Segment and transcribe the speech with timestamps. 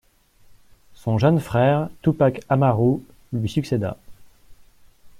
[0.95, 3.03] Son jeune frère, Tupac Amaru
[3.33, 3.97] lui succéda.